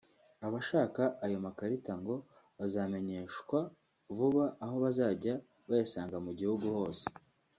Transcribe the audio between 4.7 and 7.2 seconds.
bazajya bayasanga mu gihugu hose